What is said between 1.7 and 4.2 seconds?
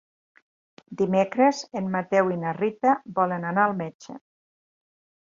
en Mateu i na Rita volen anar al metge.